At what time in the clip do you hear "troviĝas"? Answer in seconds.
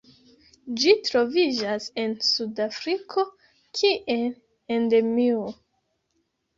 1.09-1.91